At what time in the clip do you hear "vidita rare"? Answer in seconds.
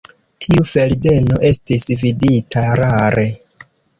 2.05-3.29